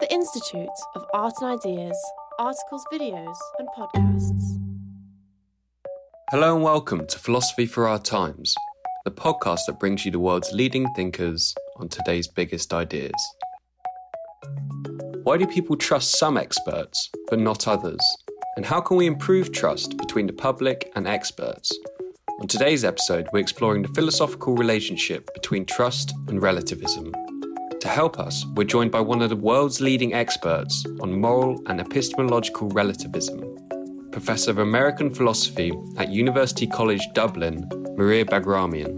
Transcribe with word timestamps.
The 0.00 0.12
Institute 0.12 0.68
of 0.96 1.04
Art 1.14 1.34
and 1.40 1.58
Ideas, 1.58 1.96
articles, 2.38 2.84
videos, 2.92 3.36
and 3.58 3.68
podcasts. 3.78 4.60
Hello 6.30 6.56
and 6.56 6.64
welcome 6.64 7.06
to 7.06 7.18
Philosophy 7.18 7.64
for 7.64 7.86
Our 7.86 8.00
Times, 8.00 8.56
the 9.04 9.12
podcast 9.12 9.60
that 9.66 9.78
brings 9.78 10.04
you 10.04 10.10
the 10.10 10.18
world's 10.18 10.52
leading 10.52 10.92
thinkers 10.94 11.54
on 11.76 11.88
today's 11.88 12.26
biggest 12.26 12.74
ideas. 12.74 13.14
Why 15.22 15.36
do 15.36 15.46
people 15.46 15.76
trust 15.76 16.18
some 16.18 16.36
experts 16.36 17.08
but 17.30 17.38
not 17.38 17.68
others? 17.68 18.00
And 18.56 18.66
how 18.66 18.80
can 18.80 18.96
we 18.96 19.06
improve 19.06 19.52
trust 19.52 19.96
between 19.96 20.26
the 20.26 20.32
public 20.32 20.90
and 20.96 21.06
experts? 21.06 21.70
On 22.40 22.48
today's 22.48 22.84
episode, 22.84 23.28
we're 23.32 23.38
exploring 23.38 23.82
the 23.82 23.94
philosophical 23.94 24.56
relationship 24.56 25.32
between 25.34 25.64
trust 25.64 26.12
and 26.26 26.42
relativism. 26.42 27.12
To 27.84 27.90
help 27.90 28.18
us, 28.18 28.46
we're 28.54 28.64
joined 28.64 28.92
by 28.92 29.02
one 29.02 29.20
of 29.20 29.28
the 29.28 29.36
world's 29.36 29.78
leading 29.78 30.14
experts 30.14 30.86
on 31.02 31.20
moral 31.20 31.60
and 31.66 31.82
epistemological 31.82 32.70
relativism, 32.70 33.44
Professor 34.10 34.52
of 34.52 34.56
American 34.56 35.12
Philosophy 35.12 35.70
at 35.98 36.08
University 36.08 36.66
College 36.66 37.06
Dublin, 37.12 37.68
Maria 37.94 38.24
Baghramian. 38.24 38.96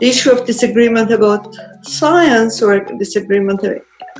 The 0.00 0.08
issue 0.08 0.32
of 0.32 0.44
disagreement 0.46 1.12
about 1.12 1.56
science 1.82 2.60
or 2.60 2.80
disagreement 2.98 3.60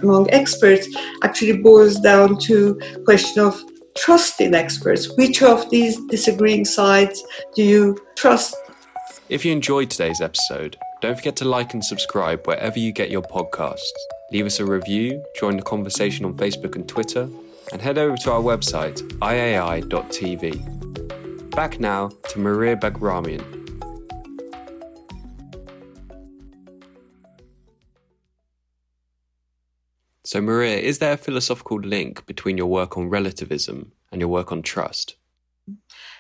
among 0.01 0.31
experts 0.31 0.87
actually 1.25 1.61
boils 1.61 1.99
down 1.99 2.39
to 2.43 2.81
question 3.05 3.43
of 3.43 3.61
trust 3.97 4.41
in 4.41 4.55
experts. 4.55 5.13
Which 5.17 5.43
of 5.43 5.69
these 5.71 5.99
disagreeing 6.07 6.67
sides 6.67 7.21
do 7.57 7.65
you 7.65 7.99
trust? 8.15 8.55
If 9.29 9.45
you 9.45 9.51
enjoyed 9.51 9.91
today's 9.91 10.21
episode, 10.21 10.77
don't 11.07 11.15
forget 11.15 11.37
to 11.37 11.45
like 11.45 11.73
and 11.73 11.85
subscribe 11.85 12.45
wherever 12.49 12.81
you 12.81 12.91
get 12.91 13.11
your 13.11 13.23
podcasts. 13.23 13.93
Leave 14.33 14.45
us 14.45 14.59
a 14.59 14.65
review, 14.65 15.25
join 15.39 15.57
the 15.57 15.63
conversation 15.63 16.25
on 16.25 16.35
Facebook 16.35 16.75
and 16.75 16.89
Twitter, 16.89 17.29
and 17.73 17.81
head 17.81 17.97
over 17.97 18.17
to 18.17 18.33
our 18.33 18.41
website, 18.41 19.01
iai.tv. 19.21 20.51
Back 21.51 21.79
now 21.79 22.09
to 22.31 22.41
Maria 22.41 22.75
Baghramian. 22.75 23.45
So, 30.25 30.41
Maria, 30.41 30.79
is 30.79 30.99
there 30.99 31.13
a 31.13 31.17
philosophical 31.17 31.79
link 31.79 32.27
between 32.27 32.59
your 32.59 32.67
work 32.67 32.99
on 32.99 33.09
relativism 33.09 33.93
and 34.11 34.21
your 34.21 34.29
work 34.29 34.51
on 34.51 34.61
trust? 34.63 35.15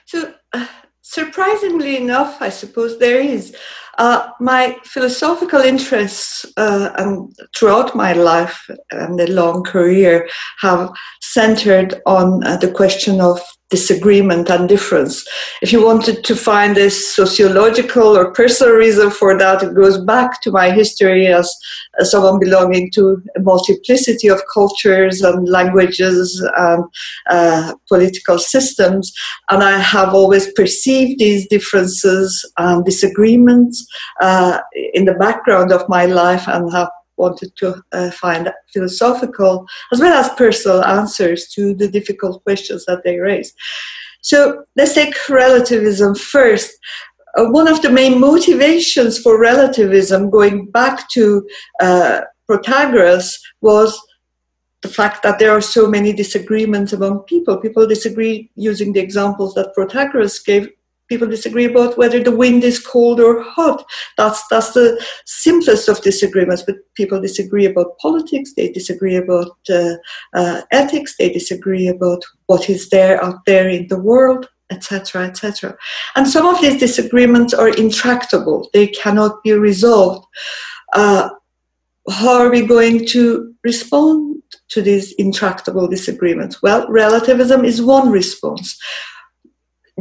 So, 0.05 0.35
uh, 0.53 0.69
surprisingly 1.09 1.97
enough, 1.97 2.43
I 2.43 2.49
suppose 2.49 2.99
there 2.99 3.21
is. 3.21 3.57
Uh, 3.99 4.31
my 4.41 4.77
philosophical 4.85 5.61
interests 5.61 6.45
uh, 6.57 6.91
and 6.99 7.35
throughout 7.57 7.95
my 7.95 8.13
life 8.13 8.69
and 8.91 9.19
a 9.21 9.31
long 9.31 9.63
career 9.63 10.29
have 10.61 10.91
centered 11.37 11.91
on 12.07 12.27
uh, 12.45 12.57
the 12.57 12.71
question 12.81 13.21
of 13.21 13.41
disagreement 13.69 14.49
and 14.49 14.69
difference. 14.69 15.25
If 15.61 15.73
you 15.73 15.85
wanted 15.85 16.23
to 16.25 16.37
find 16.37 16.79
a 16.79 16.89
sociological 16.89 18.17
or 18.17 18.33
personal 18.33 18.75
reason 18.75 19.11
for 19.11 19.37
that, 19.37 19.63
it 19.63 19.75
goes 19.75 19.99
back 19.99 20.41
to 20.43 20.53
my 20.53 20.71
history 20.71 21.27
as, 21.27 21.53
as 21.99 22.13
someone 22.13 22.39
belonging 22.39 22.93
to 22.93 23.21
a 23.37 23.41
multiplicity 23.41 24.29
of 24.29 24.41
cultures 24.55 25.21
and 25.23 25.49
languages 25.49 26.27
and 26.57 26.85
uh, 27.29 27.75
political 27.89 28.39
systems. 28.39 29.13
And 29.51 29.65
I 29.65 29.79
have 29.79 30.15
always 30.15 30.53
perceived 30.53 31.19
these 31.19 31.49
differences 31.49 32.29
and 32.57 32.85
disagreements 32.85 33.85
uh, 34.21 34.61
in 34.95 35.07
the 35.07 35.15
background 35.15 35.73
of 35.73 35.89
my 35.89 36.07
life 36.07 36.47
and 36.47 36.73
have 36.73 36.91
wanted 37.17 37.55
to 37.57 37.83
uh, 37.93 38.11
find 38.11 38.53
philosophical 38.73 39.67
as 39.93 40.01
well 40.01 40.13
as 40.13 40.29
personal 40.35 40.85
answers 40.85 41.49
to 41.49 41.75
the 41.75 41.89
difficult 41.89 42.43
questions 42.45 42.85
that 42.87 43.03
they 43.05 43.19
raise. 43.19 43.55
So 44.23 44.65
let's 44.77 44.95
take 44.95 45.15
relativism 45.29 46.15
first. 46.15 46.73
Uh, 47.37 47.47
one 47.51 47.69
of 47.69 47.83
the 47.83 47.91
main 47.91 48.19
motivations 48.19 49.19
for 49.19 49.39
relativism, 49.39 50.31
going 50.31 50.67
back 50.71 51.09
to 51.11 51.47
uh, 51.81 52.23
Protagoras, 52.49 53.35
was 53.61 54.01
the 54.83 54.89
fact 54.89 55.23
that 55.23 55.39
there 55.39 55.51
are 55.51 55.61
so 55.61 55.87
many 55.87 56.13
disagreements 56.13 56.93
among 56.93 57.21
people. 57.21 57.57
People 57.57 57.87
disagree 57.87 58.51
using 58.57 58.93
the 58.93 59.01
examples 59.01 59.55
that 59.55 59.75
Protagoras 59.77 60.45
gave 60.45 60.69
people 61.09 61.29
disagree 61.29 61.65
about 61.65 61.97
whether 61.97 62.23
the 62.23 62.35
wind 62.35 62.65
is 62.65 62.85
cold 62.85 63.21
or 63.21 63.43
hot. 63.43 63.85
That's 64.17 64.47
that's 64.49 64.73
the 64.73 65.03
simplest 65.25 65.89
of 65.89 66.01
disagreements. 66.03 66.63
But 66.63 66.77
people 66.95 67.21
disagree 67.21 67.67
about 67.67 67.99
politics. 67.99 68.55
They 68.55 68.71
disagree 68.71 69.17
about 69.17 69.57
uh, 69.71 69.95
uh, 70.35 70.63
ethics. 70.73 71.17
They 71.17 71.31
disagree 71.31 71.89
about 71.89 72.23
what 72.47 72.69
is 72.69 72.89
there 72.91 73.23
out 73.23 73.45
there 73.47 73.69
in 73.69 73.89
the 73.89 73.99
world, 73.99 74.49
etc., 74.71 75.27
etc. 75.27 75.77
And 76.15 76.29
some 76.29 76.47
of 76.47 76.61
these 76.61 76.79
disagreements 76.79 77.55
are 77.55 77.69
intractable. 77.69 78.69
They 78.73 78.89
cannot 78.89 79.43
be 79.43 79.53
resolved. 79.53 80.27
Uh, 80.93 81.31
how 82.09 82.41
are 82.41 82.51
we 82.51 82.65
going 82.65 83.05
to 83.07 83.53
respond 83.65 84.43
to 84.69 84.81
these 84.81 85.13
intractable 85.15 85.89
disagreements? 85.89 86.63
Well, 86.63 86.87
relativism 86.89 87.65
is 87.65 87.83
one 87.83 88.11
response 88.11 88.79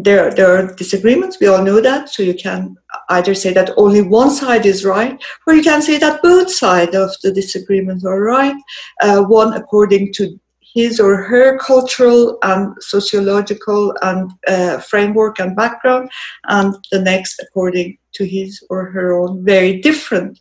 there, 0.06 0.32
there 0.34 0.56
are 0.56 0.74
disagreements. 0.76 1.40
We 1.40 1.48
all 1.48 1.64
know 1.64 1.82
that. 1.82 2.10
So 2.10 2.24
you 2.24 2.36
can 2.36 2.78
either 3.10 3.34
say 3.34 3.52
that 3.54 3.72
only 3.76 4.02
one 4.02 4.32
side 4.32 4.66
is 4.66 4.86
right, 4.86 5.22
or 5.46 5.54
you 5.54 5.64
can 5.64 5.82
say 5.82 5.98
that 5.98 6.22
both 6.22 6.50
sides 6.52 6.96
of 6.96 7.10
the 7.24 7.32
disagreement 7.32 8.06
are 8.06 8.22
right. 8.22 8.56
Uh, 9.02 9.24
one 9.24 9.54
according 9.54 10.14
to 10.14 10.40
his 10.76 11.00
or 11.00 11.24
her 11.24 11.58
cultural 11.58 12.38
and 12.44 12.76
sociological 12.82 13.94
and 14.02 14.32
uh, 14.48 14.78
framework 14.80 15.40
and 15.40 15.56
background, 15.56 16.10
and 16.46 16.76
the 16.92 17.02
next 17.02 17.40
according 17.42 17.98
to 18.14 18.26
his 18.26 18.64
or 18.70 18.92
her 18.92 19.14
own 19.14 19.44
very 19.44 19.82
different 19.82 20.40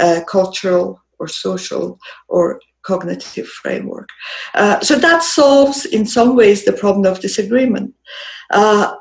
uh, 0.00 0.20
cultural 0.26 1.00
or 1.18 1.28
social 1.28 1.98
or 2.28 2.60
cognitive 2.82 3.48
framework. 3.48 4.08
Uh, 4.54 4.78
so 4.80 4.96
that 4.96 5.22
solves, 5.22 5.86
in 5.86 6.04
some 6.06 6.36
ways, 6.36 6.64
the 6.64 6.72
problem 6.72 7.06
of 7.06 7.20
disagreement. 7.20 7.94
Uh, 8.50 8.94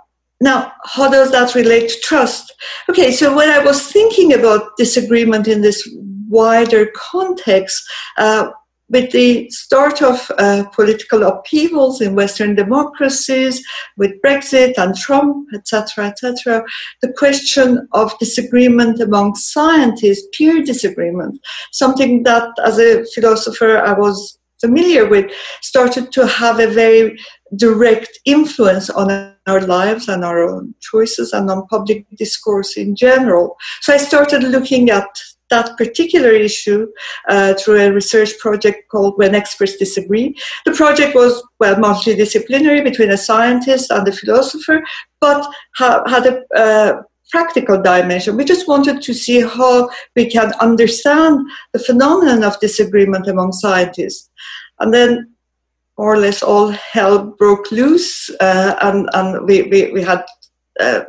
now, 0.44 0.74
how 0.84 1.10
does 1.10 1.32
that 1.32 1.56
relate 1.56 1.90
to 1.90 2.00
trust? 2.02 2.54
Okay, 2.90 3.12
so 3.12 3.34
when 3.34 3.50
I 3.50 3.64
was 3.64 3.88
thinking 3.88 4.34
about 4.34 4.76
disagreement 4.78 5.48
in 5.48 5.62
this 5.62 5.90
wider 6.28 6.88
context, 6.94 7.82
uh, 8.18 8.50
with 8.90 9.12
the 9.12 9.50
start 9.50 10.02
of 10.02 10.30
uh, 10.38 10.66
political 10.74 11.24
upheavals 11.24 12.02
in 12.02 12.14
Western 12.14 12.56
democracies, 12.56 13.66
with 13.96 14.22
Brexit 14.22 14.74
and 14.78 14.96
Trump, 14.96 15.48
etc., 15.54 16.08
etc., 16.08 16.64
the 17.02 17.14
question 17.14 17.88
of 17.94 18.18
disagreement 18.20 19.00
among 19.00 19.36
scientists, 19.36 20.28
peer 20.38 20.62
disagreement, 20.62 21.40
something 21.72 22.24
that 22.24 22.50
as 22.66 22.78
a 22.78 23.06
philosopher 23.16 23.78
I 23.78 23.94
was 23.94 24.38
familiar 24.66 25.06
with, 25.14 25.26
started 25.62 26.06
to 26.14 26.26
have 26.26 26.58
a 26.60 26.74
very 26.84 27.20
direct 27.56 28.14
influence 28.26 28.90
on 28.90 29.08
our 29.54 29.62
lives 29.78 30.08
and 30.08 30.24
our 30.24 30.40
own 30.50 30.74
choices 30.80 31.34
and 31.34 31.50
on 31.52 31.68
public 31.68 32.00
discourse 32.18 32.78
in 32.78 32.96
general. 32.96 33.46
So 33.82 33.94
I 33.94 33.98
started 33.98 34.44
looking 34.44 34.90
at 34.90 35.10
that 35.50 35.78
particular 35.78 36.32
issue 36.32 36.88
uh, 37.30 37.54
through 37.60 37.80
a 37.80 37.92
research 37.92 38.32
project 38.40 38.90
called 38.90 39.18
When 39.18 39.36
Experts 39.36 39.76
Disagree. 39.78 40.36
The 40.66 40.72
project 40.72 41.14
was, 41.14 41.44
well, 41.60 41.76
multidisciplinary 41.76 42.84
between 42.84 43.12
a 43.12 43.18
scientist 43.18 43.92
and 43.92 44.08
a 44.08 44.12
philosopher, 44.12 44.82
but 45.22 45.42
ha- 45.76 46.04
had 46.08 46.26
a 46.32 46.36
uh, 46.58 47.02
practical 47.34 47.82
dimension. 47.82 48.38
We 48.38 48.46
just 48.46 48.68
wanted 48.68 49.02
to 49.02 49.12
see 49.12 49.42
how 49.42 49.90
we 50.16 50.30
can 50.30 50.54
understand 50.62 51.40
the 51.74 51.80
phenomenon 51.80 52.44
of 52.44 52.60
disagreement 52.60 53.28
among 53.28 53.54
scientists. 53.54 54.30
And 54.80 54.94
then 54.94 55.34
more 55.98 56.14
or 56.14 56.18
less 56.18 56.44
all 56.44 56.70
hell 56.70 57.18
broke 57.40 57.72
loose, 57.72 58.30
uh, 58.40 58.76
and, 58.82 59.10
and 59.14 59.48
we, 59.48 59.64
we, 59.64 59.92
we 59.92 60.04
had 60.04 60.24
a 60.80 61.06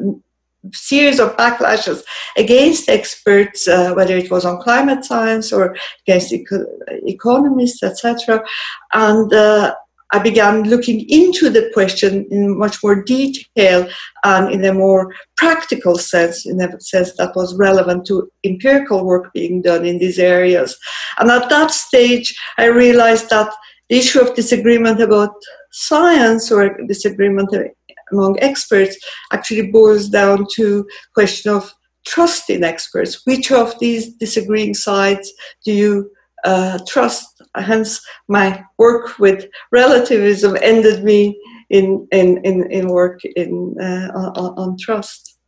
series 0.73 1.21
of 1.21 1.37
backlashes 1.37 2.03
against 2.39 2.89
experts, 2.89 3.69
uh, 3.69 3.93
whether 3.93 4.17
it 4.17 4.31
was 4.31 4.47
on 4.47 4.63
climate 4.63 5.05
science 5.05 5.53
or 5.53 5.77
against 6.07 6.33
eco- 6.33 6.65
economists, 7.07 7.83
etc. 7.83 8.43
And 8.95 9.31
uh, 9.31 9.75
I 10.15 10.21
began 10.21 10.63
looking 10.63 11.05
into 11.11 11.51
the 11.51 11.73
question 11.75 12.25
in 12.31 12.57
much 12.57 12.77
more 12.85 13.03
detail 13.03 13.89
and 14.23 14.49
in 14.55 14.65
a 14.65 14.73
more 14.73 15.13
practical 15.37 15.99
sense, 15.99 16.47
in 16.47 16.61
a 16.61 16.81
sense 16.81 17.17
that 17.17 17.35
was 17.35 17.57
relevant 17.57 18.07
to 18.07 18.31
empirical 18.45 19.05
work 19.05 19.33
being 19.33 19.61
done 19.61 19.85
in 19.85 19.99
these 19.99 20.21
areas. 20.21 20.79
And 21.19 21.33
at 21.33 21.51
that 21.51 21.73
stage, 21.73 22.39
I 22.59 22.67
realized 22.67 23.29
that 23.31 23.53
the 23.89 23.99
issue 23.99 24.21
of 24.21 24.37
disagreement 24.37 25.01
about 25.01 25.35
science 25.73 26.53
or 26.53 26.79
disagreement 26.87 27.49
among 28.13 28.39
experts 28.39 28.97
actually 29.33 29.73
boils 29.73 30.09
down 30.09 30.47
to 30.55 30.87
question 31.13 31.51
of 31.51 31.75
trust 32.07 32.51
in 32.51 32.63
experts. 32.63 33.23
Which 33.27 33.51
of 33.51 33.77
these 33.81 34.15
disagreeing 34.15 34.75
sides 34.75 35.33
do 35.65 35.73
you 35.73 36.11
uh, 36.45 36.79
trust? 36.87 37.43
Hence, 37.57 38.01
my 38.29 38.63
work 38.79 39.19
with 39.19 39.47
relativism 39.73 40.57
ended 40.61 41.05
me 41.05 41.39
in 41.71 42.07
in 42.13 42.39
in, 42.45 42.71
in 42.71 42.89
work 42.89 43.21
in 43.25 43.75
uh, 43.81 44.11
on, 44.15 44.55
on 44.59 44.77
trust. 44.79 45.39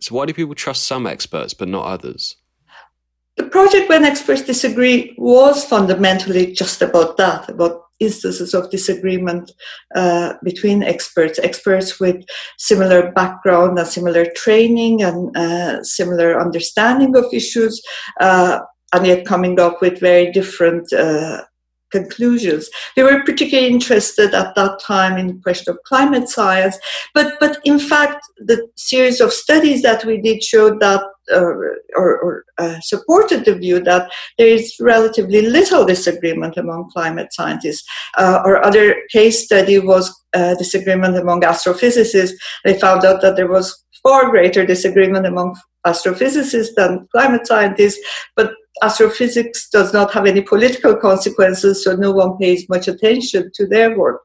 So, 0.00 0.14
why 0.14 0.26
do 0.26 0.34
people 0.34 0.54
trust 0.54 0.84
some 0.84 1.06
experts 1.06 1.54
but 1.54 1.68
not 1.68 1.86
others? 1.86 2.36
The 3.36 3.44
project 3.44 3.88
When 3.88 4.04
Experts 4.04 4.42
Disagree 4.42 5.14
was 5.18 5.64
fundamentally 5.64 6.52
just 6.52 6.82
about 6.82 7.16
that, 7.16 7.48
about 7.48 7.84
instances 8.00 8.54
of 8.54 8.70
disagreement 8.70 9.50
uh, 9.94 10.34
between 10.42 10.82
experts, 10.82 11.38
experts 11.38 11.98
with 11.98 12.24
similar 12.58 13.12
background 13.12 13.78
and 13.78 13.88
similar 13.88 14.26
training 14.36 15.02
and 15.02 15.36
uh, 15.36 15.82
similar 15.82 16.40
understanding 16.40 17.16
of 17.16 17.24
issues, 17.32 17.82
uh, 18.20 18.60
and 18.94 19.06
yet 19.06 19.26
coming 19.26 19.58
up 19.58 19.80
with 19.82 20.00
very 20.00 20.30
different 20.30 20.90
uh, 20.92 21.42
conclusions. 21.90 22.68
We 22.96 23.02
were 23.04 23.22
particularly 23.24 23.70
interested 23.70 24.34
at 24.34 24.54
that 24.56 24.80
time 24.80 25.16
in 25.16 25.26
the 25.28 25.40
question 25.42 25.72
of 25.72 25.78
climate 25.84 26.28
science, 26.28 26.76
but, 27.14 27.34
but 27.40 27.58
in 27.64 27.78
fact, 27.78 28.20
the 28.38 28.58
series 28.76 29.20
of 29.20 29.32
studies 29.32 29.82
that 29.82 30.04
we 30.04 30.20
did 30.20 30.42
showed 30.42 30.80
that 30.80 31.02
uh, 31.32 31.54
or, 32.00 32.08
or 32.24 32.44
uh, 32.58 32.78
supported 32.80 33.44
the 33.44 33.54
view 33.54 33.80
that 33.80 34.10
there 34.38 34.48
is 34.48 34.74
relatively 34.78 35.40
little 35.40 35.84
disagreement 35.86 36.56
among 36.56 36.90
climate 36.90 37.32
scientists. 37.32 37.82
Uh, 38.18 38.42
our 38.44 38.62
other 38.62 38.96
case 39.10 39.44
study 39.44 39.78
was 39.78 40.04
uh, 40.34 40.54
disagreement 40.56 41.16
among 41.16 41.40
astrophysicists. 41.40 42.32
They 42.64 42.78
found 42.78 43.04
out 43.06 43.22
that 43.22 43.36
there 43.36 43.48
was 43.48 43.84
far 44.02 44.30
greater 44.30 44.66
disagreement 44.66 45.24
among 45.26 45.56
astrophysicists 45.86 46.74
than 46.76 47.08
climate 47.12 47.46
scientists, 47.46 47.98
but 48.36 48.52
astrophysics 48.82 49.68
does 49.70 49.92
not 49.92 50.12
have 50.12 50.26
any 50.26 50.42
political 50.42 50.96
consequences, 50.96 51.84
so 51.84 51.94
no 51.94 52.12
one 52.12 52.36
pays 52.38 52.68
much 52.68 52.88
attention 52.88 53.50
to 53.54 53.66
their 53.66 53.96
work. 53.96 54.20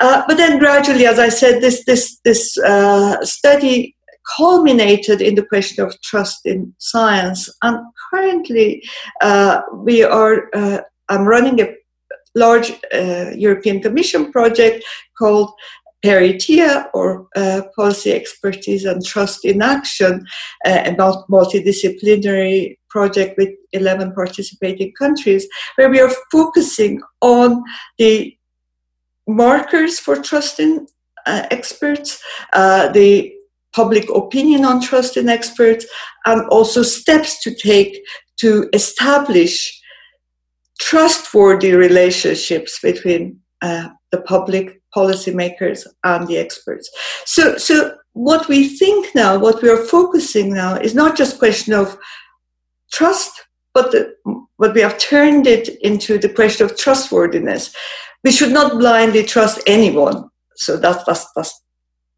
Uh, 0.00 0.22
but 0.26 0.36
then 0.36 0.58
gradually, 0.58 1.06
as 1.06 1.18
I 1.18 1.28
said, 1.28 1.60
this 1.60 1.84
this 1.84 2.18
this 2.24 2.58
uh, 2.58 3.24
study 3.24 3.96
culminated 4.36 5.20
in 5.20 5.34
the 5.34 5.44
question 5.44 5.84
of 5.84 6.00
trust 6.02 6.46
in 6.46 6.74
science, 6.78 7.48
and 7.62 7.78
currently 8.10 8.82
uh, 9.20 9.62
we 9.74 10.02
are. 10.02 10.48
Uh, 10.54 10.80
I'm 11.08 11.24
running 11.26 11.60
a 11.60 11.74
large 12.36 12.70
uh, 12.94 13.30
European 13.34 13.80
Commission 13.80 14.30
project 14.30 14.84
called 15.18 15.50
PERITIA 16.04 16.88
or 16.94 17.26
uh, 17.36 17.62
Policy 17.76 18.12
Expertise 18.12 18.84
and 18.84 19.04
Trust 19.04 19.44
in 19.44 19.60
Action, 19.60 20.24
uh, 20.64 20.82
a 20.86 20.92
multidisciplinary 20.94 22.76
project 22.90 23.38
with 23.38 23.50
11 23.72 24.12
participating 24.12 24.92
countries, 24.98 25.46
where 25.76 25.88
we 25.88 26.00
are 26.00 26.12
focusing 26.30 27.00
on 27.20 27.62
the 27.98 28.36
markers 29.26 29.98
for 29.98 30.16
trust 30.16 30.60
in 30.60 30.86
uh, 31.26 31.46
experts, 31.50 32.22
uh, 32.52 32.88
the 32.88 33.32
public 33.72 34.10
opinion 34.10 34.64
on 34.64 34.80
trust 34.80 35.16
in 35.16 35.28
experts, 35.28 35.86
and 36.26 36.46
also 36.48 36.82
steps 36.82 37.42
to 37.42 37.54
take 37.54 37.96
to 38.38 38.68
establish 38.72 39.80
trustworthy 40.80 41.72
relationships 41.74 42.80
between 42.82 43.38
uh, 43.60 43.88
the 44.10 44.20
public 44.22 44.80
policymakers 44.96 45.86
and 46.04 46.26
the 46.26 46.36
experts. 46.38 46.90
So, 47.26 47.56
so 47.58 47.94
what 48.14 48.48
we 48.48 48.66
think 48.66 49.14
now, 49.14 49.38
what 49.38 49.62
we 49.62 49.68
are 49.68 49.84
focusing 49.84 50.52
now, 50.54 50.76
is 50.76 50.94
not 50.94 51.16
just 51.16 51.38
question 51.38 51.74
of 51.74 51.96
trust, 52.92 53.32
but 53.74 53.92
the, 53.92 54.14
but 54.58 54.74
we 54.74 54.80
have 54.80 54.98
turned 54.98 55.46
it 55.46 55.68
into 55.82 56.18
the 56.18 56.28
question 56.28 56.66
of 56.66 56.76
trustworthiness. 56.76 57.74
We 58.24 58.32
should 58.32 58.52
not 58.52 58.78
blindly 58.78 59.24
trust 59.24 59.60
anyone. 59.66 60.28
So 60.56 60.76
that 60.76 61.04
that's, 61.06 61.26
that's, 61.34 61.62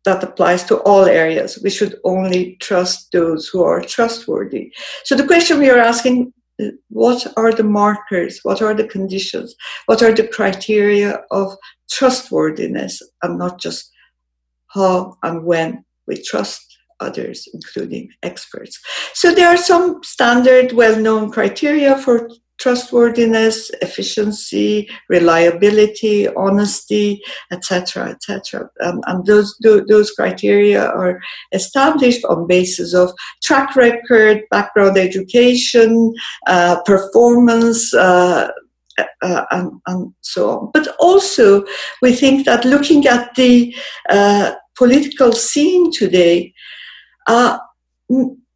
that 0.05 0.23
applies 0.25 0.65
to 0.65 0.79
all 0.79 1.05
areas. 1.05 1.59
We 1.63 1.71
should 1.71 1.97
only 2.05 2.57
trust 2.61 3.13
those 3.13 3.47
who 3.49 3.63
are 3.63 3.81
trustworthy. 3.81 4.73
So 5.05 5.15
the 5.15 5.27
question 5.27 5.59
we 5.59 5.71
are 5.71 5.79
asking 5.79 6.33
what 6.89 7.27
are 7.37 7.53
the 7.53 7.65
markers? 7.65 8.41
What 8.43 8.63
are 8.63 8.75
the 8.75 8.87
conditions? 8.87 9.55
What 9.87 10.03
are 10.03 10.13
the 10.13 10.29
criteria 10.29 11.23
of 11.31 11.57
trustworthiness 11.91 13.03
and 13.23 13.39
not 13.39 13.59
just 13.61 13.91
how 14.69 15.17
and 15.23 15.45
when 15.45 15.85
we 16.07 16.23
trust 16.23 16.72
others, 17.03 17.49
including 17.53 18.11
experts. 18.23 18.81
So 19.15 19.35
there 19.35 19.49
are 19.49 19.57
some 19.57 20.03
standard, 20.03 20.73
well-known 20.73 21.31
criteria 21.31 21.99
for 21.99 22.29
trustworthiness, 22.63 23.71
efficiency, 23.81 24.89
reliability, 25.09 26.29
honesty, 26.29 27.21
etc., 27.51 28.11
etc. 28.11 28.71
Um, 28.81 29.01
and 29.07 29.27
those 29.27 29.57
those 29.89 30.13
criteria 30.13 30.87
are 30.87 31.21
established 31.53 32.25
on 32.25 32.47
basis 32.47 32.95
of 32.95 33.13
track 33.43 33.75
record, 33.75 34.43
background 34.51 34.97
education, 34.97 36.15
uh, 36.47 36.81
performance. 36.85 37.93
Uh, 37.93 38.51
uh, 39.23 39.45
and, 39.51 39.73
and, 39.87 40.13
so 40.21 40.51
on. 40.51 40.71
But 40.75 40.87
also, 41.01 41.65
we 42.03 42.13
think 42.13 42.45
that 42.45 42.67
looking 42.67 43.07
at 43.07 43.35
the 43.37 43.75
uh, 44.11 44.53
political 44.77 45.33
scene 45.33 45.91
today, 45.91 46.53
uh, 47.27 47.59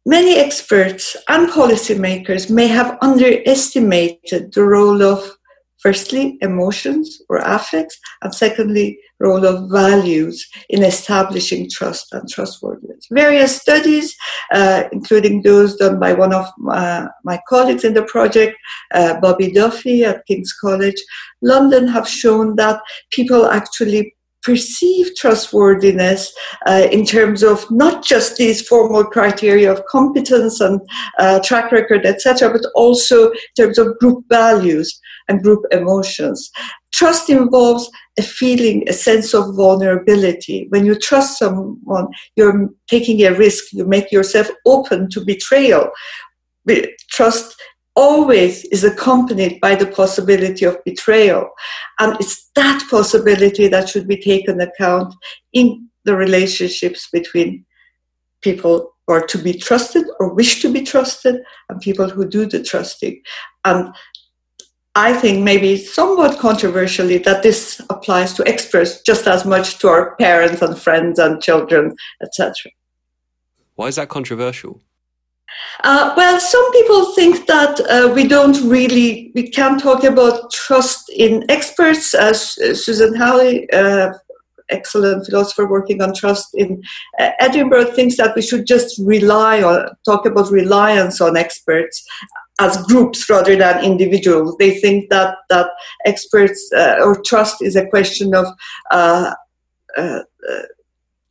many 0.05 0.37
experts 0.37 1.17
and 1.27 1.49
policymakers 1.49 2.49
may 2.49 2.67
have 2.67 2.97
underestimated 3.01 4.53
the 4.53 4.63
role 4.63 5.03
of 5.03 5.37
firstly 5.79 6.37
emotions 6.41 7.21
or 7.29 7.37
affects 7.37 7.99
and 8.21 8.33
secondly 8.33 8.99
role 9.19 9.45
of 9.45 9.69
values 9.71 10.47
in 10.69 10.83
establishing 10.83 11.69
trust 11.69 12.13
and 12.13 12.27
trustworthiness. 12.29 13.07
Various 13.11 13.59
studies 13.59 14.15
uh, 14.53 14.83
including 14.91 15.41
those 15.41 15.75
done 15.75 15.99
by 15.99 16.13
one 16.13 16.33
of 16.33 16.45
my, 16.57 17.07
my 17.23 17.39
colleagues 17.47 17.83
in 17.83 17.93
the 17.93 18.03
project 18.03 18.55
uh, 18.93 19.19
Bobby 19.19 19.51
Duffy 19.51 20.03
at 20.03 20.25
King's 20.25 20.53
College 20.53 21.01
London 21.41 21.87
have 21.87 22.07
shown 22.07 22.55
that 22.55 22.81
people 23.11 23.45
actually 23.45 24.15
perceive 24.47 25.13
trustworthiness 25.17 26.33
uh, 26.65 26.87
in 26.89 27.05
terms 27.05 27.43
of 27.43 27.69
not 27.69 28.01
just 28.01 28.37
these 28.37 28.65
formal 28.65 29.03
criteria 29.03 29.69
of 29.69 29.83
competence 29.87 30.61
and 30.61 30.79
uh, 31.19 31.41
track 31.43 31.69
record, 31.73 32.05
etc., 32.05 32.49
but 32.49 32.61
also 32.73 33.29
in 33.31 33.37
terms 33.57 33.77
of 33.77 33.99
group 33.99 34.23
values 34.29 34.97
and 35.27 35.43
group 35.43 35.65
emotions. 35.71 36.49
Trust 36.93 37.29
involves 37.29 37.91
a 38.17 38.21
feeling, 38.21 38.87
a 38.87 38.93
sense 38.93 39.33
of 39.33 39.53
vulnerability. 39.53 40.67
When 40.69 40.85
you 40.85 40.97
trust 40.97 41.37
someone, 41.37 42.07
you're 42.37 42.69
taking 42.87 43.21
a 43.25 43.33
risk, 43.33 43.65
you 43.73 43.85
make 43.85 44.13
yourself 44.13 44.47
open 44.65 45.09
to 45.09 45.25
betrayal. 45.25 45.89
Trust 47.09 47.53
always 47.97 48.63
is 48.65 48.83
accompanied 48.83 49.59
by 49.59 49.73
the 49.73 49.87
possibility 49.87 50.63
of 50.63 50.81
betrayal. 50.85 51.49
And 51.99 52.15
it's 52.21 52.49
that 52.55 52.87
possibility 52.89 53.67
that 53.67 53.89
should 53.89 54.07
be 54.07 54.21
taken 54.21 54.61
account 54.61 55.13
in 55.51 55.89
the 56.05 56.15
relationships 56.15 57.09
between 57.11 57.65
people 58.41 58.93
who 59.07 59.13
are 59.13 59.25
to 59.25 59.39
be 59.39 59.53
trusted 59.53 60.05
or 60.19 60.33
wish 60.33 60.61
to 60.61 60.71
be 60.71 60.81
trusted 60.81 61.41
and 61.69 61.81
people 61.81 62.07
who 62.07 62.29
do 62.29 62.45
the 62.45 62.63
trusting. 62.63 63.19
And 63.65 63.93
I 64.93 65.13
think 65.13 65.43
maybe 65.43 65.75
somewhat 65.77 66.37
controversially 66.37 67.17
that 67.19 67.41
this 67.41 67.81
applies 67.89 68.33
to 68.33 68.47
experts 68.47 69.01
just 69.01 69.27
as 69.27 69.43
much 69.43 69.79
to 69.79 69.87
our 69.87 70.15
parents 70.17 70.61
and 70.61 70.77
friends 70.77 71.17
and 71.17 71.41
children, 71.41 71.95
etc. 72.21 72.71
Why 73.75 73.87
is 73.87 73.95
that 73.95 74.09
controversial? 74.09 74.81
Uh, 75.83 76.13
well, 76.17 76.39
some 76.39 76.71
people 76.71 77.13
think 77.13 77.47
that 77.47 77.79
uh, 77.89 78.11
we 78.13 78.27
don't 78.27 78.61
really, 78.69 79.31
we 79.35 79.49
can't 79.49 79.81
talk 79.81 80.03
about 80.03 80.51
trust 80.51 81.09
in 81.09 81.45
experts, 81.49 82.13
as 82.13 82.51
Susan 82.83 83.15
Halley 83.15 83.69
uh, 83.71 84.11
excellent 84.69 85.25
philosopher 85.25 85.65
working 85.65 86.01
on 86.01 86.13
trust 86.13 86.49
in 86.53 86.81
uh, 87.19 87.29
Edinburgh, 87.39 87.85
thinks 87.85 88.17
that 88.17 88.35
we 88.35 88.41
should 88.41 88.65
just 88.65 88.99
rely 89.03 89.61
on, 89.61 89.89
talk 90.05 90.25
about 90.25 90.51
reliance 90.51 91.21
on 91.21 91.37
experts 91.37 92.05
as 92.59 92.81
groups 92.83 93.29
rather 93.29 93.55
than 93.55 93.83
individuals. 93.83 94.55
They 94.57 94.79
think 94.79 95.09
that 95.09 95.35
that 95.49 95.69
experts 96.05 96.69
uh, 96.75 96.97
or 97.01 97.21
trust 97.21 97.61
is 97.61 97.75
a 97.75 97.87
question 97.87 98.33
of 98.33 98.47
uh, 98.91 99.33
uh, 99.95 100.19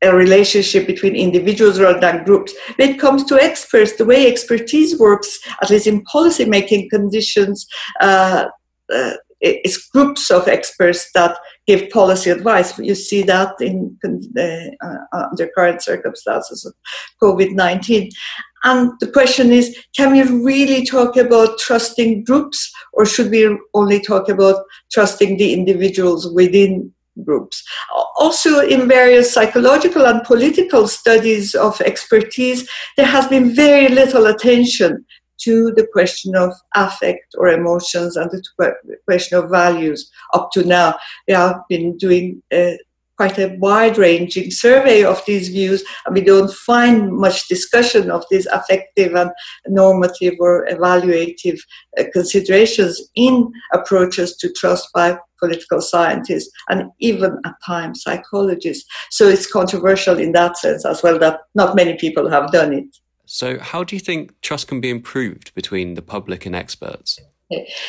a 0.03 0.15
relationship 0.15 0.87
between 0.87 1.17
individuals 1.17 1.81
rather 1.81 2.01
than 2.01 2.25
groups. 2.25 2.55
When 2.77 2.91
it 2.91 3.01
comes 3.01 3.25
to 3.25 3.41
experts, 3.41 3.97
the 3.97 4.05
way 4.05 4.27
expertise 4.27 4.99
works, 4.99 5.39
at 5.63 5.71
least 5.71 5.87
in 5.87 6.03
policy 6.03 6.45
making 6.45 6.91
conditions, 6.91 7.67
uh, 8.01 8.47
uh, 8.93 9.13
it's 9.41 9.89
groups 9.89 10.31
of 10.31 10.49
experts 10.49 11.11
that 11.13 11.37
give 11.67 11.91
policy 11.91 12.31
advice. 12.31 12.79
You 12.79 12.95
see 12.95 13.23
that 13.23 13.55
in 13.61 13.99
uh, 14.05 14.87
uh 14.87 15.27
under 15.31 15.49
current 15.55 15.83
circumstances 15.83 16.65
of 16.65 16.75
COVID 17.23 17.53
19. 17.53 18.11
And 18.65 18.93
the 19.01 19.11
question 19.11 19.53
is 19.53 19.77
can 19.95 20.13
we 20.13 20.23
really 20.23 20.85
talk 20.85 21.17
about 21.17 21.59
trusting 21.59 22.25
groups, 22.25 22.73
or 22.95 23.05
should 23.05 23.31
we 23.31 23.59
only 23.75 24.01
talk 24.01 24.29
about 24.29 24.65
trusting 24.91 25.37
the 25.37 25.53
individuals 25.53 26.33
within 26.33 26.93
groups. 27.25 27.63
Also, 28.19 28.61
in 28.61 28.89
various 28.89 29.33
psychological 29.33 30.07
and 30.07 30.23
political 30.25 30.89
studies 30.89 31.55
of 31.55 31.81
expertise, 31.81 32.69
there 32.97 33.07
has 33.07 33.27
been 33.29 33.55
very 33.55 33.89
little 33.89 34.27
attention 34.27 35.05
to 35.39 35.73
the 35.77 35.87
question 35.93 36.35
of 36.35 36.53
affect 36.75 37.35
or 37.39 37.49
emotions 37.49 38.17
and 38.17 38.31
the 38.31 38.99
question 39.07 39.39
of 39.39 39.51
values 39.51 40.11
up 40.35 40.51
to 40.53 40.65
now. 40.65 40.97
We 41.29 41.35
have 41.35 41.61
been 41.69 41.97
doing 41.99 42.43
uh, 42.53 42.73
quite 43.17 43.39
a 43.39 43.57
wide 43.59 43.99
ranging 43.99 44.51
survey 44.51 45.05
of 45.05 45.25
these 45.27 45.49
views, 45.49 45.83
and 46.05 46.15
we 46.15 46.21
don't 46.21 46.53
find 46.53 47.13
much 47.13 47.49
discussion 47.49 48.11
of 48.11 48.25
these 48.31 48.47
affective 48.47 49.15
and 49.15 49.31
normative 49.67 50.35
or 50.39 50.67
evaluative 50.67 51.59
uh, 51.99 52.05
considerations 52.13 53.01
in 53.15 53.51
approaches 53.73 54.37
to 54.37 54.53
trust 54.53 54.89
by 54.95 55.19
political 55.39 55.81
scientists 55.81 56.51
and 56.69 56.91
even 56.99 57.39
at 57.45 57.55
times 57.65 58.03
psychologists. 58.03 58.89
So 59.11 59.29
it's 59.29 59.51
controversial 59.51 60.19
in 60.19 60.33
that 60.33 60.57
sense 60.57 60.85
as 60.85 61.03
well 61.03 61.19
that 61.19 61.41
not 61.55 61.77
many 61.77 61.95
people 61.95 62.31
have 62.31 62.53
done 62.53 62.73
it. 62.73 62.97
So, 63.29 63.59
how 63.59 63.83
do 63.83 63.97
you 63.97 64.01
think 64.01 64.41
trust 64.41 64.69
can 64.69 64.81
be 64.81 64.89
improved 64.89 65.53
between 65.55 65.95
the 65.95 66.03
public 66.03 66.47
and 66.47 66.55
experts? 66.55 67.19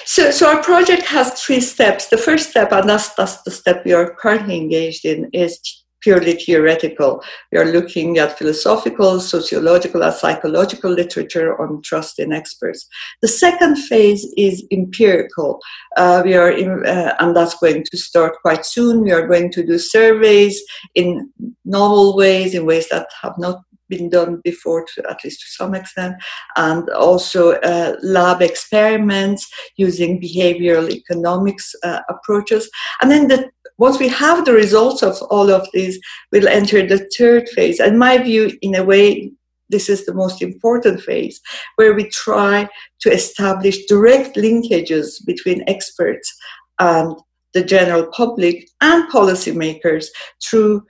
So, 0.06 0.32
so 0.32 0.54
our 0.54 0.62
project 0.62 1.04
has 1.04 1.42
three 1.42 1.62
steps. 1.62 2.08
The 2.08 2.18
first 2.18 2.52
step, 2.52 2.72
and 2.72 2.88
that's, 2.88 3.14
that's 3.16 3.42
the 3.44 3.52
step 3.52 3.84
we 3.86 3.94
are 3.94 4.14
currently 4.14 4.58
engaged 4.58 5.04
in, 5.06 5.30
is 5.34 5.60
purely 6.02 6.34
theoretical. 6.34 7.24
We 7.52 7.58
are 7.58 7.66
looking 7.66 8.20
at 8.20 8.38
philosophical, 8.38 9.20
sociological, 9.20 10.04
and 10.04 10.14
psychological 10.14 10.92
literature 10.92 11.60
on 11.60 11.82
trust 11.82 12.20
in 12.20 12.32
experts. 12.32 12.88
The 13.24 13.28
second 13.28 13.78
phase 13.78 14.26
is 14.38 14.66
empirical. 14.72 15.60
Uh, 15.98 16.22
we 16.24 16.36
are, 16.36 16.52
in, 16.52 16.86
uh, 16.86 17.16
and 17.20 17.36
that's 17.36 17.56
going 17.56 17.84
to 17.84 17.98
start 17.98 18.36
quite 18.42 18.66
soon. 18.66 19.02
We 19.02 19.12
are 19.12 19.28
going 19.28 19.52
to 19.54 19.66
do 19.66 19.80
surveys 19.80 20.62
in 20.94 21.32
novel 21.66 22.16
ways, 22.16 22.54
in 22.54 22.66
ways 22.66 22.88
that 22.90 23.08
have 23.22 23.34
not 23.40 23.62
been 23.90 24.10
done 24.10 24.42
before, 24.44 24.86
to, 24.86 25.10
at 25.10 25.24
least 25.24 25.42
to 25.42 25.48
some 25.48 25.74
extent, 25.74 26.16
and 26.56 26.90
also 26.90 27.54
uh, 27.54 27.96
lab 28.02 28.42
experiments 28.42 29.48
using 29.78 30.22
behavioral 30.22 30.90
economics 30.90 31.74
uh, 31.84 32.00
approaches. 32.10 32.70
And 33.02 33.12
then 33.12 33.28
the, 33.28 33.50
once 33.78 34.00
we 34.00 34.08
have 34.08 34.46
the 34.46 34.54
results 34.54 35.04
of 35.04 35.22
all 35.30 35.52
of 35.52 35.68
these, 35.74 36.00
we'll 36.32 36.48
enter 36.48 36.86
the 36.86 37.08
third 37.18 37.48
phase. 37.50 37.80
And 37.80 38.00
my 38.00 38.18
view, 38.18 38.52
in 38.62 38.76
a 38.76 38.84
way, 38.84 39.32
this 39.70 39.90
is 39.90 40.06
the 40.06 40.14
most 40.14 40.42
important 40.42 41.02
phase, 41.02 41.42
where 41.76 41.94
we 41.94 42.10
try 42.10 42.68
to 43.02 43.12
establish 43.12 43.86
direct 43.86 44.36
linkages 44.36 45.24
between 45.26 45.64
experts 45.68 46.34
and 46.80 47.16
the 47.54 47.64
general 47.64 48.08
public 48.08 48.68
and 48.82 49.10
policymakers 49.12 50.06
through 50.44 50.84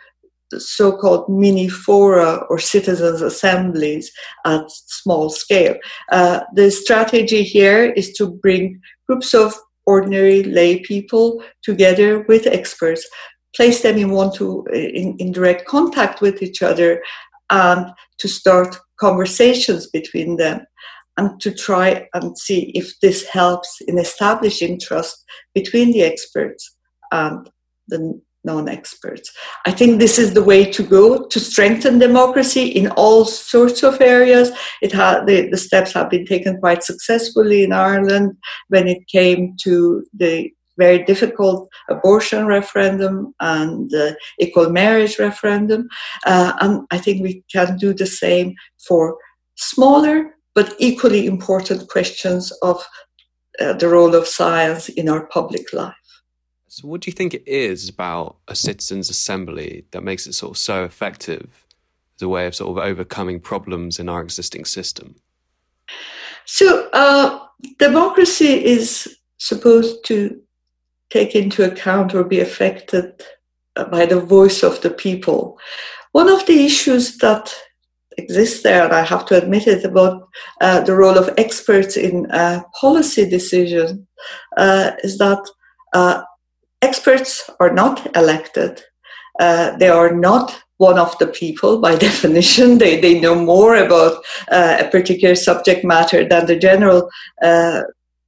so-called 0.58 1.28
mini 1.30 1.68
fora 1.68 2.46
or 2.50 2.60
citizens 2.60 3.22
assemblies 3.22 4.12
at 4.46 4.64
small 4.68 5.30
scale. 5.30 5.76
Uh, 6.12 6.42
the 6.54 6.72
strategy 6.72 7.44
here 7.44 7.86
is 7.86 8.14
to 8.14 8.28
bring 8.28 8.80
groups 9.08 9.34
of 9.34 9.54
ordinary 9.86 10.44
lay 10.44 10.80
people 10.80 11.44
together 11.64 12.26
with 12.28 12.48
experts, 12.48 13.08
place 13.56 13.82
them 13.82 13.98
in 13.98 14.12
one 14.12 14.32
to 14.34 14.66
in, 14.74 15.16
in 15.18 15.32
direct 15.32 15.66
contact 15.66 16.22
with 16.22 16.42
each 16.42 16.62
other, 16.62 17.02
and 17.50 17.92
to 18.20 18.28
start 18.28 18.78
conversations 19.00 19.88
between 19.88 20.38
them 20.38 20.62
and 21.18 21.40
to 21.42 21.52
try 21.52 22.08
and 22.14 22.38
see 22.38 22.72
if 22.76 23.00
this 23.00 23.26
helps 23.26 23.82
in 23.88 23.98
establishing 23.98 24.80
trust 24.80 25.24
between 25.54 25.92
the 25.92 26.04
experts 26.04 26.76
and 27.12 27.50
the 27.88 28.22
non-experts. 28.48 29.28
I 29.70 29.72
think 29.72 29.92
this 29.92 30.18
is 30.18 30.30
the 30.34 30.48
way 30.52 30.62
to 30.78 30.84
go 30.84 31.28
to 31.34 31.40
strengthen 31.40 32.00
democracy 32.00 32.66
in 32.80 32.86
all 33.02 33.26
sorts 33.26 33.84
of 33.84 34.02
areas. 34.02 34.48
It 34.82 34.92
ha- 35.00 35.24
the, 35.28 35.38
the 35.54 35.64
steps 35.68 35.92
have 35.94 36.10
been 36.10 36.26
taken 36.26 36.60
quite 36.64 36.84
successfully 36.84 37.60
in 37.64 37.72
Ireland 37.74 38.28
when 38.70 38.88
it 38.88 39.08
came 39.08 39.42
to 39.66 40.04
the 40.24 40.52
very 40.84 41.04
difficult 41.12 41.68
abortion 41.90 42.46
referendum 42.46 43.34
and 43.40 43.94
uh, 43.94 44.14
equal 44.40 44.70
marriage 44.70 45.20
referendum. 45.20 45.88
Uh, 46.26 46.54
and 46.62 46.74
I 46.92 46.98
think 47.00 47.22
we 47.22 47.44
can 47.52 47.78
do 47.78 47.94
the 47.94 48.06
same 48.24 48.54
for 48.88 49.18
smaller 49.56 50.38
but 50.58 50.74
equally 50.80 51.28
important 51.28 51.88
questions 51.88 52.52
of 52.64 52.84
uh, 53.60 53.74
the 53.74 53.88
role 53.88 54.16
of 54.16 54.28
science 54.28 54.90
in 54.90 55.08
our 55.08 55.28
public 55.28 55.72
life. 55.72 56.07
So, 56.78 56.88
what 56.88 57.02
do 57.02 57.10
you 57.10 57.14
think 57.14 57.34
it 57.34 57.48
is 57.48 57.90
about 57.90 58.36
a 58.48 58.54
citizens' 58.54 59.10
assembly 59.10 59.86
that 59.90 60.04
makes 60.04 60.28
it 60.28 60.34
sort 60.34 60.52
of 60.52 60.60
so 60.60 60.84
effective 60.84 61.66
as 62.18 62.22
a 62.22 62.30
way 62.30 62.46
of 62.46 62.54
sort 62.54 62.78
of 62.78 62.86
overcoming 62.86 63.40
problems 63.40 63.98
in 63.98 64.08
our 64.08 64.22
existing 64.22 64.66
system? 64.66 65.16
So, 66.46 66.88
uh, 66.94 67.40
democracy 67.80 68.64
is 68.64 69.18
supposed 69.40 70.06
to 70.06 70.40
take 71.10 71.34
into 71.34 71.64
account 71.64 72.14
or 72.14 72.24
be 72.24 72.42
affected 72.42 73.24
by 73.90 74.06
the 74.06 74.22
voice 74.22 74.62
of 74.62 74.80
the 74.82 74.92
people. 74.92 75.58
One 76.12 76.30
of 76.30 76.46
the 76.46 76.64
issues 76.64 77.18
that 77.18 77.56
exists 78.20 78.62
there, 78.62 78.84
and 78.84 78.94
I 78.94 79.02
have 79.02 79.26
to 79.28 79.42
admit 79.42 79.66
it, 79.66 79.84
about 79.84 80.30
uh, 80.62 80.82
the 80.82 80.96
role 80.96 81.18
of 81.18 81.34
experts 81.40 81.98
in 81.98 82.30
uh, 82.30 82.62
policy 82.80 83.28
decisions 83.28 84.06
uh, 84.58 84.92
is 85.04 85.18
that 85.18 85.44
uh, 85.94 86.22
experts 86.82 87.50
are 87.60 87.74
not 87.74 88.16
elected. 88.16 88.84
Uh, 89.40 89.76
they 89.78 89.90
are 89.90 90.14
not 90.14 90.64
one 90.78 91.00
of 91.00 91.18
the 91.18 91.28
people 91.28 91.80
by 91.80 91.96
definition. 92.08 92.78
They, 92.78 93.00
they 93.00 93.20
know 93.20 93.36
more 93.36 93.76
about 93.76 94.24
uh, 94.52 94.78
a 94.80 94.90
particular 94.90 95.36
subject 95.36 95.84
matter 95.84 96.28
than 96.28 96.46
the 96.46 96.56
general 96.56 97.10
uh, 97.42 97.82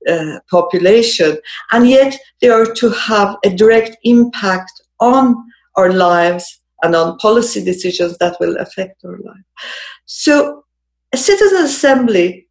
uh 0.08 0.40
population. 0.50 1.38
And 1.72 1.90
yet 1.90 2.18
they 2.42 2.50
are 2.50 2.66
to 2.66 2.90
have 2.90 3.36
a 3.44 3.50
direct 3.50 3.98
impact 4.04 4.72
on 5.00 5.36
our 5.76 5.92
lives 5.92 6.62
and 6.82 6.96
on 6.96 7.18
policy 7.18 7.64
decisions 7.64 8.18
that 8.20 8.38
will 8.40 8.56
affect 8.58 9.04
our 9.04 9.18
life. 9.18 9.46
So 10.06 10.64
a 11.14 11.18
citizen 11.18 11.64
assembly 11.64 12.48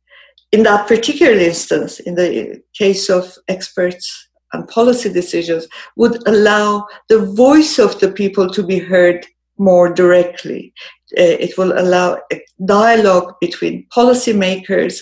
in 0.52 0.62
that 0.62 0.86
particular 0.86 1.32
instance, 1.32 2.00
in 2.00 2.14
the 2.14 2.62
case 2.74 3.08
of 3.08 3.36
experts 3.48 4.27
and 4.52 4.68
policy 4.68 5.12
decisions 5.12 5.66
would 5.96 6.26
allow 6.26 6.86
the 7.08 7.20
voice 7.26 7.78
of 7.78 7.98
the 8.00 8.10
people 8.10 8.48
to 8.50 8.62
be 8.62 8.78
heard 8.78 9.26
more 9.58 9.92
directly. 9.92 10.72
Uh, 11.18 11.36
it 11.40 11.58
will 11.58 11.78
allow 11.78 12.18
a 12.32 12.40
dialogue 12.64 13.34
between 13.40 13.86
policymakers 13.94 15.00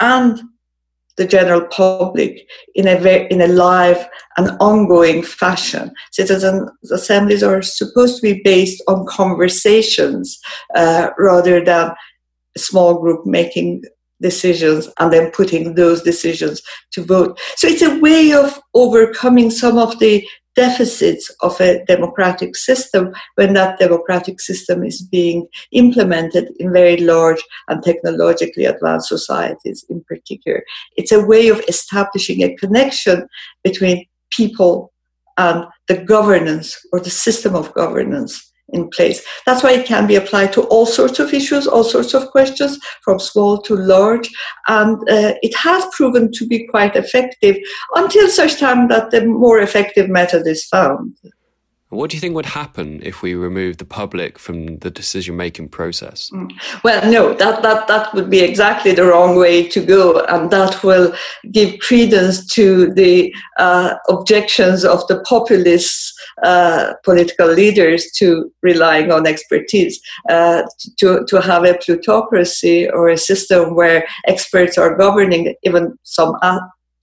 and 0.00 0.40
the 1.18 1.26
general 1.26 1.66
public 1.66 2.48
in 2.74 2.86
a 2.86 3.26
in 3.26 3.40
a 3.40 3.48
live 3.48 4.08
and 4.36 4.56
ongoing 4.60 5.22
fashion. 5.22 5.92
Citizen 6.12 6.68
assemblies 6.90 7.42
are 7.42 7.60
supposed 7.60 8.16
to 8.16 8.22
be 8.22 8.40
based 8.44 8.82
on 8.88 9.04
conversations 9.06 10.38
uh, 10.76 11.10
rather 11.18 11.62
than 11.62 11.92
a 12.56 12.58
small 12.58 13.00
group 13.00 13.26
making 13.26 13.82
decisions 14.20 14.88
and 14.98 15.12
then 15.12 15.30
putting 15.30 15.74
those 15.74 16.02
decisions 16.02 16.62
to 16.92 17.04
vote. 17.04 17.38
So 17.56 17.68
it's 17.68 17.82
a 17.82 17.98
way 17.98 18.32
of 18.32 18.60
overcoming 18.74 19.50
some 19.50 19.78
of 19.78 19.98
the 19.98 20.26
deficits 20.58 21.30
of 21.42 21.60
a 21.60 21.84
democratic 21.84 22.56
system 22.56 23.14
when 23.36 23.54
that 23.54 23.78
democratic 23.78 24.40
system 24.40 24.82
is 24.82 25.00
being 25.00 25.46
implemented 25.70 26.50
in 26.58 26.72
very 26.72 26.96
large 26.96 27.40
and 27.68 27.80
technologically 27.80 28.64
advanced 28.64 29.08
societies 29.08 29.84
in 29.88 30.02
particular. 30.08 30.64
It's 30.96 31.12
a 31.12 31.24
way 31.24 31.46
of 31.48 31.62
establishing 31.68 32.42
a 32.42 32.56
connection 32.56 33.28
between 33.62 34.04
people 34.30 34.92
and 35.36 35.64
the 35.86 35.98
governance 35.98 36.76
or 36.92 36.98
the 36.98 37.10
system 37.10 37.54
of 37.54 37.72
governance 37.74 38.47
in 38.70 38.88
place. 38.90 39.24
That's 39.46 39.62
why 39.62 39.72
it 39.72 39.86
can 39.86 40.06
be 40.06 40.16
applied 40.16 40.52
to 40.54 40.62
all 40.64 40.86
sorts 40.86 41.18
of 41.18 41.32
issues, 41.32 41.66
all 41.66 41.84
sorts 41.84 42.14
of 42.14 42.30
questions, 42.30 42.78
from 43.02 43.18
small 43.18 43.60
to 43.62 43.74
large. 43.74 44.28
And 44.66 44.96
uh, 45.08 45.34
it 45.42 45.56
has 45.56 45.84
proven 45.92 46.30
to 46.32 46.46
be 46.46 46.66
quite 46.66 46.96
effective 46.96 47.56
until 47.94 48.28
such 48.28 48.58
time 48.58 48.88
that 48.88 49.10
the 49.10 49.24
more 49.24 49.60
effective 49.60 50.08
method 50.08 50.46
is 50.46 50.66
found. 50.66 51.16
What 51.90 52.10
do 52.10 52.16
you 52.16 52.20
think 52.20 52.34
would 52.34 52.44
happen 52.44 53.00
if 53.02 53.22
we 53.22 53.34
remove 53.34 53.78
the 53.78 53.86
public 53.86 54.38
from 54.38 54.76
the 54.78 54.90
decision 54.90 55.38
making 55.38 55.68
process? 55.70 56.28
Mm. 56.30 56.50
Well, 56.84 57.10
no, 57.10 57.32
that, 57.32 57.62
that, 57.62 57.88
that 57.88 58.12
would 58.12 58.28
be 58.28 58.40
exactly 58.40 58.92
the 58.92 59.06
wrong 59.06 59.36
way 59.36 59.66
to 59.68 59.80
go, 59.80 60.20
and 60.26 60.50
that 60.50 60.84
will 60.84 61.14
give 61.50 61.78
credence 61.78 62.46
to 62.54 62.92
the 62.92 63.34
uh, 63.58 63.94
objections 64.10 64.84
of 64.84 65.06
the 65.06 65.20
populist 65.20 66.12
uh, 66.42 66.92
political 67.04 67.48
leaders 67.48 68.10
to 68.16 68.52
relying 68.62 69.10
on 69.10 69.26
expertise. 69.26 69.98
Uh, 70.28 70.64
to, 70.98 71.24
to 71.26 71.40
have 71.40 71.64
a 71.64 71.78
plutocracy 71.78 72.88
or 72.90 73.08
a 73.08 73.16
system 73.16 73.74
where 73.74 74.06
experts 74.26 74.76
are 74.76 74.94
governing 74.94 75.54
even 75.62 75.98
some 76.02 76.36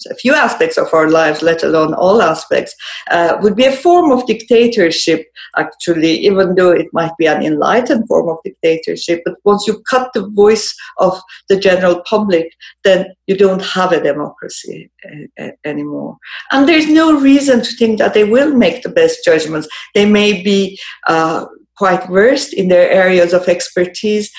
a 0.10 0.16
few 0.16 0.34
aspects 0.34 0.78
of 0.78 0.94
our 0.94 1.10
lives, 1.10 1.42
let 1.42 1.64
alone 1.64 1.94
all 1.94 2.22
aspects, 2.22 2.75
uh, 3.12 3.38
would 3.42 3.56
be 3.56 3.66
a 3.66 3.72
form 3.72 4.12
of 4.12 4.25
dictatorship, 4.25 5.25
actually, 5.58 6.12
even 6.25 6.56
though 6.56 6.72
it 6.72 6.88
might 6.94 7.16
be 7.18 7.28
an 7.28 7.44
enlightened 7.44 8.08
form 8.08 8.30
of 8.30 8.38
dictatorship. 8.44 9.22
But 9.25 9.36
once 9.44 9.66
you 9.68 9.82
cut 9.90 10.12
the 10.14 10.28
voice 10.30 10.75
of 10.98 11.20
the 11.50 11.60
general 11.60 12.04
public, 12.10 12.52
then 12.84 13.08
you 13.28 13.38
don't 13.38 13.64
have 13.64 13.92
a 13.92 14.04
democracy 14.04 14.92
uh, 15.06 15.44
uh, 15.44 15.52
anymore. 15.64 16.18
And 16.52 16.68
there's 16.68 16.90
no 16.90 17.20
reason 17.20 17.62
to 17.62 17.75
think 17.75 18.00
that 18.00 18.14
they 18.14 18.24
will 18.25 18.54
make 18.54 18.84
the 18.84 18.90
best 18.90 19.24
judgments. 19.24 19.68
They 19.94 20.06
may 20.06 20.42
be 20.42 20.80
uh, 21.08 21.46
quite 21.78 22.08
versed 22.10 22.54
in 22.54 22.68
their 22.68 22.90
areas 22.90 23.34
of 23.34 23.48
expertise, 23.48 24.32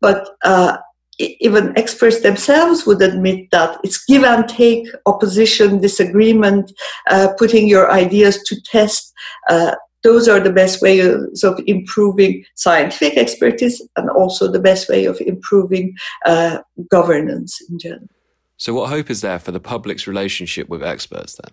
but 0.00 0.28
uh, 0.44 0.78
even 1.20 1.76
experts 1.76 2.20
themselves 2.20 2.86
would 2.86 3.02
admit 3.02 3.50
that 3.50 3.78
it's 3.84 4.04
give 4.04 4.24
and 4.24 4.48
take, 4.48 4.88
opposition, 5.06 5.80
disagreement, 5.80 6.72
uh, 7.10 7.28
putting 7.38 7.68
your 7.68 7.90
ideas 7.92 8.42
to 8.44 8.60
test. 8.62 9.12
Uh, 9.48 9.74
those 10.02 10.28
are 10.28 10.40
the 10.40 10.52
best 10.52 10.80
ways 10.80 11.44
of 11.44 11.60
improving 11.66 12.42
scientific 12.56 13.18
expertise 13.18 13.86
and 13.96 14.08
also 14.10 14.50
the 14.50 14.58
best 14.58 14.88
way 14.88 15.04
of 15.04 15.20
improving 15.20 15.94
uh, 16.24 16.58
governance 16.90 17.60
in 17.68 17.78
general. 17.78 18.08
So, 18.56 18.74
what 18.74 18.90
hope 18.90 19.10
is 19.10 19.20
there 19.20 19.38
for 19.38 19.52
the 19.52 19.60
public's 19.60 20.06
relationship 20.06 20.68
with 20.68 20.82
experts 20.82 21.38
then? 21.42 21.52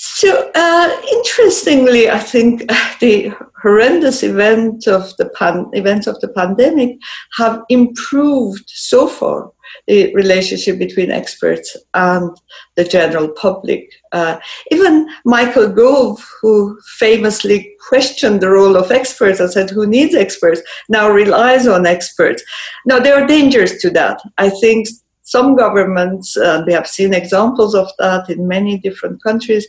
So, 0.00 0.48
uh, 0.54 1.00
interestingly, 1.10 2.08
I 2.08 2.20
think 2.20 2.68
the 3.00 3.32
horrendous 3.60 4.22
event 4.22 4.86
of 4.86 5.16
the 5.16 5.28
pan- 5.30 5.70
events 5.72 6.06
of 6.06 6.20
the 6.20 6.28
pandemic 6.28 6.98
have 7.36 7.62
improved 7.68 8.62
so 8.68 9.08
far 9.08 9.50
the 9.88 10.14
relationship 10.14 10.78
between 10.78 11.10
experts 11.10 11.76
and 11.94 12.30
the 12.76 12.84
general 12.84 13.28
public. 13.32 13.90
Uh, 14.12 14.38
even 14.70 15.08
Michael 15.24 15.68
Gove, 15.68 16.24
who 16.40 16.78
famously 16.98 17.68
questioned 17.88 18.40
the 18.40 18.50
role 18.50 18.76
of 18.76 18.92
experts 18.92 19.40
and 19.40 19.50
said, 19.50 19.68
Who 19.68 19.84
needs 19.84 20.14
experts? 20.14 20.62
now 20.88 21.10
relies 21.10 21.66
on 21.66 21.86
experts. 21.86 22.44
Now, 22.86 23.00
there 23.00 23.20
are 23.20 23.26
dangers 23.26 23.78
to 23.78 23.90
that. 23.90 24.20
I 24.38 24.48
think 24.48 24.86
some 25.28 25.56
governments, 25.56 26.36
and 26.36 26.64
we 26.66 26.72
have 26.72 26.86
seen 26.86 27.12
examples 27.12 27.74
of 27.74 27.90
that 27.98 28.30
in 28.30 28.48
many 28.48 28.78
different 28.78 29.22
countries, 29.22 29.66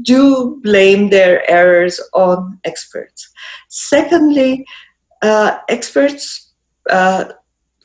do 0.00 0.58
blame 0.62 1.10
their 1.10 1.48
errors 1.50 2.00
on 2.14 2.58
experts. 2.64 3.30
Secondly, 3.68 4.64
uh, 5.20 5.58
experts, 5.68 6.52
uh, 6.88 7.24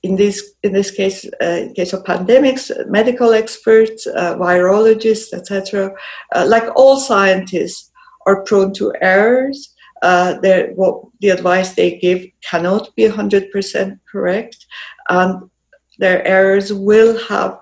in 0.03 0.15
this 0.15 0.53
in 0.63 0.71
this 0.71 0.89
case, 0.89 1.25
uh, 1.41 1.59
in 1.63 1.73
case 1.73 1.91
of 1.91 2.05
pandemics, 2.05 2.71
medical 2.87 3.33
experts, 3.33 4.07
uh, 4.07 4.37
virologists, 4.37 5.33
etc., 5.33 5.91
uh, 6.33 6.45
like 6.47 6.67
all 6.77 6.97
scientists, 6.97 7.91
are 8.25 8.43
prone 8.43 8.73
to 8.73 8.93
errors. 9.01 9.73
Uh, 10.01 10.35
what 10.75 11.03
the 11.21 11.29
advice 11.29 11.73
they 11.73 11.97
give 11.97 12.23
cannot 12.49 12.95
be 12.95 13.03
100% 13.03 13.99
correct, 14.11 14.65
and 15.09 15.49
their 15.97 16.25
errors 16.25 16.71
will 16.71 17.17
have 17.27 17.59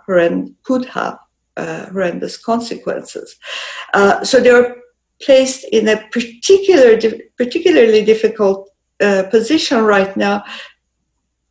could 0.63 0.85
have 0.85 1.17
uh, 1.57 1.85
horrendous 1.87 2.37
consequences. 2.37 3.35
Uh, 3.93 4.23
so 4.23 4.39
they're 4.39 4.75
placed 5.21 5.63
in 5.71 5.87
a 5.87 5.97
particular, 6.11 6.99
particularly 7.37 8.03
difficult 8.03 8.69
uh, 9.01 9.23
position 9.31 9.83
right 9.83 10.15
now 10.17 10.43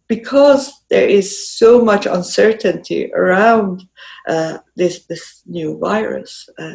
because 0.09 0.73
there 0.91 1.09
is 1.09 1.49
so 1.49 1.83
much 1.83 2.07
uncertainty 2.07 3.11
around 3.15 3.83
uh, 4.29 4.59
this 4.77 5.05
this 5.07 5.43
new 5.47 5.79
virus. 5.79 6.49
Uh, 6.59 6.75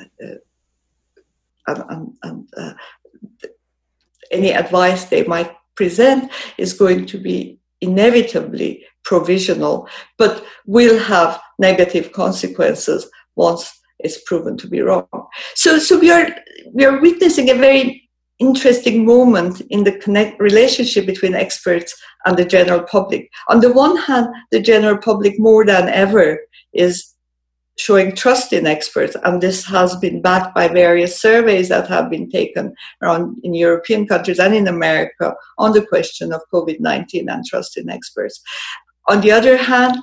uh, 1.68 1.84
and, 1.88 2.14
and 2.24 2.76
any 4.32 4.54
advice 4.54 5.06
they 5.06 5.24
might 5.24 5.52
present 5.76 6.32
is 6.58 6.74
going 6.74 7.06
to 7.06 7.18
be 7.18 7.60
inevitably 7.82 8.84
provisional, 9.04 9.88
but 10.18 10.46
will 10.66 11.00
have 11.00 11.40
negative 11.58 12.12
consequences 12.12 13.10
once 13.36 13.72
it's 14.00 14.22
proven 14.26 14.58
to 14.58 14.68
be 14.68 14.82
wrong. 14.82 15.08
So, 15.56 15.78
so 15.78 16.00
we 16.00 16.12
are 16.12 16.28
we 16.74 16.86
are 16.86 17.02
witnessing 17.02 17.50
a 17.50 17.56
very 17.56 18.10
interesting 18.40 19.06
moment 19.06 19.62
in 19.70 19.84
the 19.84 19.92
connect 19.92 20.40
relationship 20.40 21.06
between 21.06 21.36
experts 21.36 21.94
and 22.26 22.38
the 22.38 22.46
general 22.46 22.82
public. 22.84 23.30
On 23.50 23.60
the 23.60 23.72
one 23.72 23.98
hand, 23.98 24.28
the 24.52 24.62
general 24.62 24.98
public 24.98 25.36
more 25.38 25.66
than 25.66 25.90
ever 25.90 26.40
is 26.74 27.14
showing 27.78 28.14
trust 28.14 28.52
in 28.52 28.68
experts, 28.68 29.16
and 29.24 29.42
this 29.42 29.66
has 29.66 29.96
been 29.98 30.22
backed 30.22 30.54
by 30.54 30.68
various 30.68 31.20
surveys 31.20 31.70
that 31.70 31.88
have 31.88 32.10
been 32.10 32.30
taken 32.30 32.74
around 33.02 33.38
in 33.44 33.54
European 33.54 34.06
countries 34.06 34.40
and 34.40 34.54
in 34.54 34.68
America 34.68 35.34
on 35.58 35.72
the 35.72 35.86
question 35.86 36.34
of 36.34 36.42
COVID 36.54 36.80
19 36.80 37.30
and 37.30 37.46
trust 37.46 37.78
in 37.78 37.90
experts. 37.90 38.42
On 39.10 39.22
the 39.22 39.32
other 39.32 39.58
hand, 39.58 39.98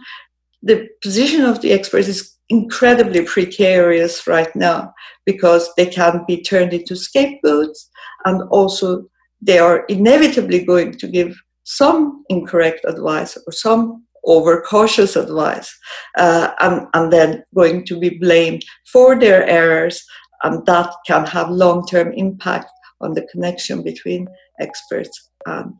the 0.62 0.88
position 1.02 1.44
of 1.44 1.60
the 1.60 1.72
experts 1.72 2.08
is 2.08 2.36
incredibly 2.48 3.24
precarious 3.24 4.26
right 4.26 4.54
now 4.54 4.92
because 5.24 5.68
they 5.76 5.86
can 5.86 6.24
be 6.26 6.42
turned 6.42 6.72
into 6.72 6.96
scapegoats 6.96 7.88
and 8.24 8.42
also 8.50 9.04
they 9.40 9.58
are 9.58 9.84
inevitably 9.86 10.64
going 10.64 10.92
to 10.92 11.08
give 11.08 11.36
some 11.64 12.24
incorrect 12.28 12.80
advice 12.84 13.36
or 13.46 13.52
some 13.52 14.04
overcautious 14.24 15.14
advice 15.14 15.72
uh, 16.18 16.50
and, 16.60 16.86
and 16.94 17.12
then 17.12 17.44
going 17.54 17.84
to 17.84 17.98
be 17.98 18.18
blamed 18.18 18.64
for 18.90 19.18
their 19.18 19.46
errors 19.46 20.04
and 20.42 20.64
that 20.66 20.92
can 21.06 21.24
have 21.26 21.48
long-term 21.50 22.12
impact 22.14 22.70
on 23.00 23.14
the 23.14 23.26
connection 23.32 23.82
between 23.82 24.26
experts 24.60 25.30
and 25.46 25.72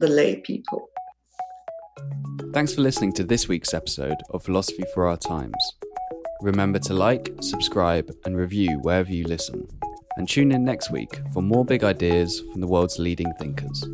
the 0.00 0.08
lay 0.08 0.36
people. 0.40 0.88
Thanks 2.56 2.74
for 2.74 2.80
listening 2.80 3.12
to 3.12 3.22
this 3.22 3.48
week's 3.48 3.74
episode 3.74 4.16
of 4.30 4.42
Philosophy 4.42 4.84
for 4.94 5.06
Our 5.06 5.18
Times. 5.18 5.76
Remember 6.40 6.78
to 6.78 6.94
like, 6.94 7.30
subscribe, 7.42 8.10
and 8.24 8.34
review 8.34 8.78
wherever 8.78 9.12
you 9.12 9.24
listen. 9.24 9.68
And 10.16 10.26
tune 10.26 10.52
in 10.52 10.64
next 10.64 10.90
week 10.90 11.20
for 11.34 11.42
more 11.42 11.66
big 11.66 11.84
ideas 11.84 12.42
from 12.50 12.62
the 12.62 12.66
world's 12.66 12.98
leading 12.98 13.30
thinkers. 13.34 13.84